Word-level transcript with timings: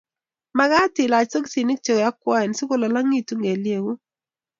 mekat 0.57 0.93
ilach 1.03 1.27
sokisinik 1.31 1.79
che 1.85 1.93
yokwoen 2.01 2.49
si 2.57 2.63
ku 2.69 2.75
lolong' 2.81 3.15
itun 3.19 3.39
kelyekuk 3.45 3.99